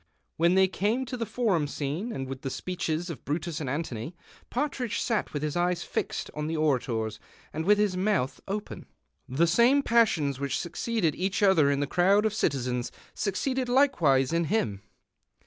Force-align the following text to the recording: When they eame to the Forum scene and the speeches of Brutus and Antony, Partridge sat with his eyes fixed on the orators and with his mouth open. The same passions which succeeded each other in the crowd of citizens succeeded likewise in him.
When 0.35 0.55
they 0.55 0.67
eame 0.67 1.05
to 1.05 1.15
the 1.15 1.27
Forum 1.27 1.67
scene 1.67 2.11
and 2.11 2.27
the 2.27 2.49
speeches 2.49 3.11
of 3.11 3.23
Brutus 3.23 3.61
and 3.61 3.69
Antony, 3.69 4.15
Partridge 4.49 4.99
sat 4.99 5.31
with 5.31 5.43
his 5.43 5.55
eyes 5.55 5.83
fixed 5.83 6.31
on 6.33 6.47
the 6.47 6.57
orators 6.57 7.19
and 7.53 7.65
with 7.65 7.77
his 7.77 7.95
mouth 7.95 8.41
open. 8.47 8.87
The 9.29 9.45
same 9.45 9.83
passions 9.83 10.39
which 10.39 10.57
succeeded 10.57 11.13
each 11.13 11.43
other 11.43 11.69
in 11.69 11.81
the 11.81 11.85
crowd 11.85 12.25
of 12.25 12.33
citizens 12.33 12.91
succeeded 13.13 13.69
likewise 13.69 14.33
in 14.33 14.45
him. 14.45 14.81